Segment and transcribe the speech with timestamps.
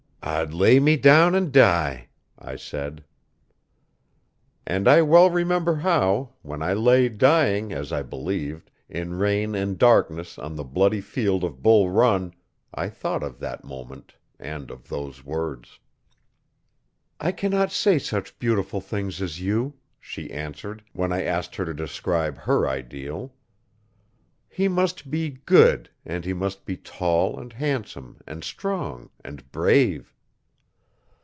[0.23, 2.07] 'I'd lay me doun an' dee,'
[2.39, 3.03] I said.
[4.67, 9.79] And I well remember how, when I lay dying, as I believed, in rain and
[9.79, 12.35] darkness on the bloody field of Bull Run,
[12.71, 15.79] I thought of that moment and of those words.
[17.19, 21.73] 'I cannot say such beautiful things as you,' she answered, when I asked her to
[21.73, 23.33] describe her ideal.
[24.53, 30.13] 'He must be good and he must be tall and handsome and strong and brave.'